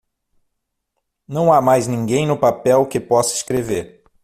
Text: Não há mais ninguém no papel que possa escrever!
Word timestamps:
Não 1.27 1.53
há 1.53 1.61
mais 1.61 1.85
ninguém 1.85 2.25
no 2.25 2.35
papel 2.35 2.87
que 2.87 2.99
possa 2.99 3.35
escrever! 3.35 4.03